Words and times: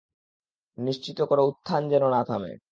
নিশ্চিত 0.77 1.17
কোরো 1.21 1.43
উত্থান 1.45 1.81
যেন 1.89 2.03
না 2.07 2.21
থামে। 2.23 2.51